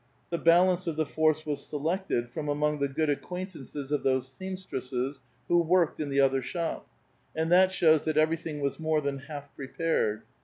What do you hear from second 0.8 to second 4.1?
of the force was selected from among tlie good acquaintances of